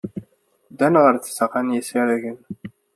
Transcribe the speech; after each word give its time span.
Ddan 0.71 0.95
ɣer 1.03 1.15
tzeɣɣa 1.17 1.61
n 1.61 1.75
yisaragen. 1.75 2.39